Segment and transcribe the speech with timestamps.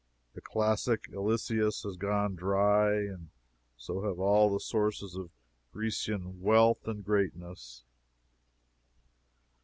[0.33, 3.29] The classic Illyssus has gone dry, and
[3.77, 5.29] so have all the sources of
[5.73, 7.83] Grecian wealth and greatness.